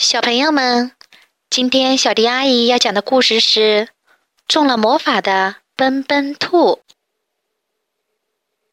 [0.00, 0.92] 小朋友们，
[1.50, 3.60] 今天小迪阿姨要讲的故事是
[4.48, 6.76] 《中了魔法的奔奔兔》。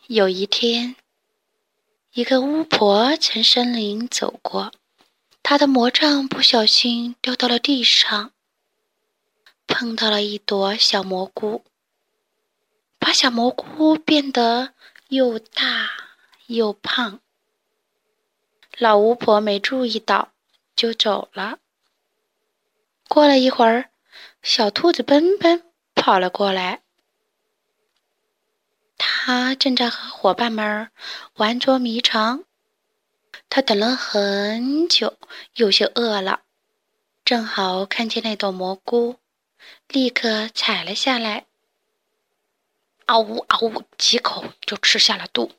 [0.07, 0.95] 有一天，
[2.13, 4.71] 一个巫婆从森林走过，
[5.43, 8.31] 她的魔杖不小心掉到了地上，
[9.67, 11.65] 碰到了一朵小蘑菇，
[12.97, 14.73] 把小蘑菇变得
[15.09, 15.89] 又大
[16.45, 17.19] 又胖。
[18.77, 20.29] 老巫婆没注意到。
[20.77, 21.59] 就走了。
[23.09, 23.89] 过了一会儿，
[24.41, 25.63] 小兔子奔奔
[25.95, 26.83] 跑了过来。
[28.97, 30.89] 他正在和伙伴们
[31.35, 32.45] 玩捉迷藏。
[33.49, 35.17] 他等了很久，
[35.55, 36.41] 有些饿了，
[37.23, 39.17] 正好看见那朵蘑菇，
[39.87, 41.45] 立刻采了下来。
[43.05, 45.51] 嗷呜嗷呜，几口就吃下了肚。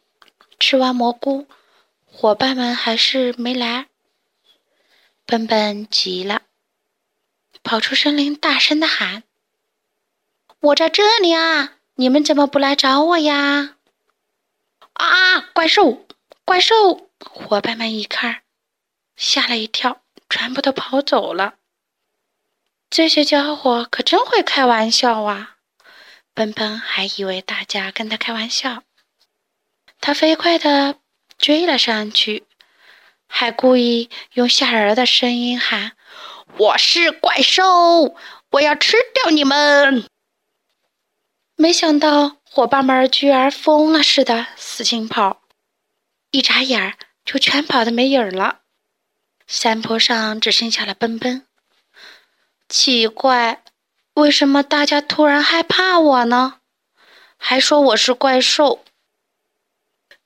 [0.59, 1.47] 吃完蘑菇，
[2.05, 3.89] 伙伴们还是没来。
[5.31, 6.41] 笨笨急了，
[7.63, 9.25] 跑出森林，大声的喊
[10.59, 11.75] ：“我在这里啊！
[11.97, 13.77] 你们怎么不来找我呀？”
[14.95, 15.41] 啊！
[15.53, 16.07] 怪兽，
[16.47, 17.11] 怪兽！
[17.21, 18.41] 伙伴们一看，
[19.17, 21.57] 吓了一跳，全部都跑走了。
[22.89, 25.59] 这些家伙可真会开玩笑啊！
[26.33, 28.83] 笨笨还以为大家跟他开玩笑，
[30.01, 30.99] 他飞快的
[31.37, 32.47] 追了上去。
[33.29, 35.93] 还故意用吓人的声音喊
[36.59, 38.17] ：“我是怪兽，
[38.51, 40.09] 我要吃掉你们！”
[41.55, 45.43] 没想到伙伴们居然疯了似的使劲跑，
[46.31, 48.61] 一眨眼就全跑的没影了。
[49.47, 51.47] 山坡上只剩下了奔奔。
[52.69, 53.63] 奇怪，
[54.15, 56.61] 为什么大家突然害怕我呢？
[57.37, 58.85] 还说我是怪兽。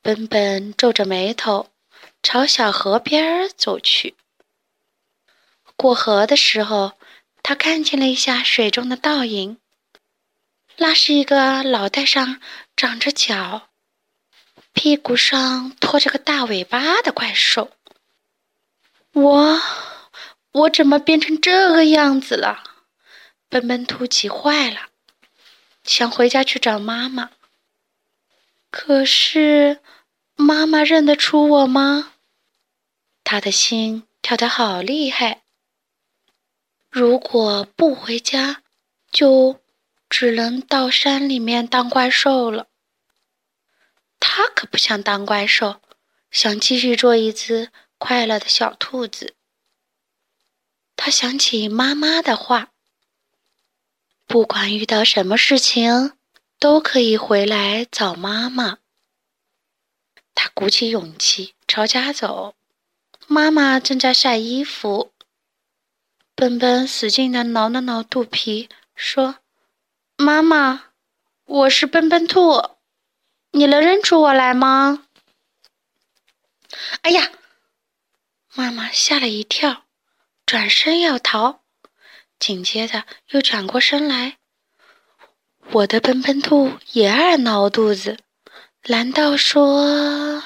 [0.01, 1.72] 奔奔皱着眉头。
[2.23, 4.15] 朝小河边走去。
[5.77, 6.93] 过河的时候，
[7.43, 9.59] 他看见了一下水中的倒影。
[10.77, 12.41] 那是一个脑袋上
[12.77, 13.69] 长着角、
[14.73, 17.73] 屁股上拖着个大尾巴的怪兽。
[19.13, 19.61] 我，
[20.53, 22.63] 我怎么变成这个样子了？
[23.49, 24.89] 笨笨兔急坏了，
[25.85, 27.31] 想回家去找妈妈。
[28.71, 29.81] 可是，
[30.37, 32.12] 妈妈认得出我吗？
[33.33, 35.41] 他的心跳得好厉害。
[36.91, 38.63] 如果不回家，
[39.11, 39.59] 就
[40.11, 42.67] 只能到山里面当怪兽了。
[44.21, 45.81] 他可不想当怪兽，
[46.31, 49.35] 想继续做一只快乐的小兔子。
[50.95, 52.73] 他想起妈妈的话：
[54.27, 56.13] 不管遇到什么事情，
[56.59, 58.81] 都可以回来找妈妈。
[60.35, 62.55] 他鼓起勇气朝家走。
[63.33, 65.11] 妈妈正在晒衣服。
[66.35, 69.37] 笨笨使劲的挠了挠肚皮，说
[70.19, 70.89] ：“妈妈，
[71.47, 72.77] 我是笨笨兔，
[73.53, 75.07] 你能认出我来吗？”
[77.01, 77.31] 哎呀！
[78.53, 79.85] 妈妈吓了一跳，
[80.45, 81.63] 转身要逃，
[82.39, 84.37] 紧接着又转过身来。
[85.71, 88.19] 我的笨笨兔也爱挠肚子，
[88.89, 90.43] 难道说？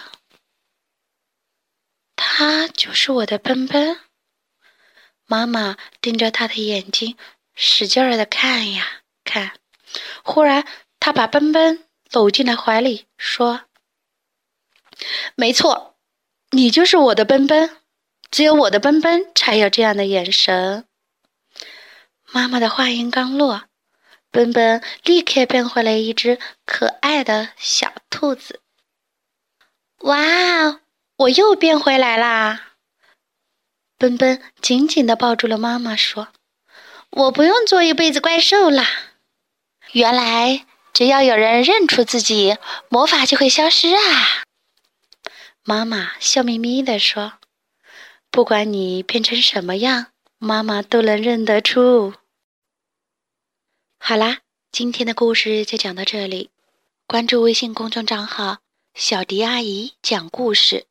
[2.38, 3.98] 他就是我的奔奔。
[5.24, 7.16] 妈妈盯着他的眼睛，
[7.54, 9.52] 使劲儿的看呀看。
[10.22, 10.66] 忽然，
[11.00, 13.62] 他把奔奔搂进了怀里，说
[15.34, 15.96] ：“没错，
[16.50, 17.78] 你就是我的奔奔。
[18.30, 20.86] 只有我的奔奔才有这样的眼神。”
[22.32, 23.62] 妈妈的话音刚落，
[24.30, 28.60] 奔奔立刻变回了一只可爱的小兔子。
[30.00, 30.18] 哇
[30.66, 30.80] 哦！
[31.16, 32.74] 我又变回来啦！
[33.96, 36.28] 奔奔紧紧地抱住了妈妈，说
[37.08, 38.86] ：“我不用做一辈子怪兽啦！
[39.92, 42.58] 原来只要有人认出自己，
[42.90, 44.44] 魔法就会消失啊！”
[45.64, 47.38] 妈妈笑眯眯地说
[48.30, 52.12] ：“不管你变成什么样，妈妈都能认得出。”
[53.98, 54.40] 好啦，
[54.70, 56.50] 今天的故事就讲到这里。
[57.06, 58.58] 关注微信公众账号
[58.94, 60.84] “小迪阿姨讲故事”。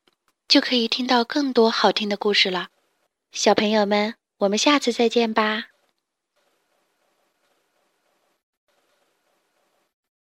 [0.48, 2.68] 就可以听到更多好听的故事了，
[3.32, 5.64] 小朋友们，我们下次再见吧。